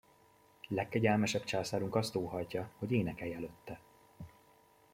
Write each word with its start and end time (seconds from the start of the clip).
Legkegyelmesebb 0.67 1.43
császárunk 1.43 1.95
azt 1.95 2.15
óhajtja, 2.15 2.69
hogy 2.77 2.91
énekelj 2.91 3.33
előtte! 3.33 3.79